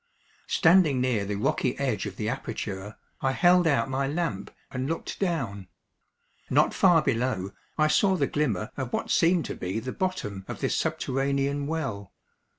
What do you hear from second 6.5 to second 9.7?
far below I saw the glimmer of what seemed to